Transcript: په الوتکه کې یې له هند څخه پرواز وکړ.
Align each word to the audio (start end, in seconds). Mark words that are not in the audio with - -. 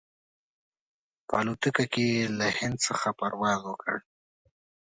په 1.27 1.33
الوتکه 1.39 1.85
کې 1.93 2.03
یې 2.13 2.23
له 2.37 2.47
هند 2.57 2.77
څخه 2.87 3.07
پرواز 3.19 3.59
وکړ. 3.65 3.95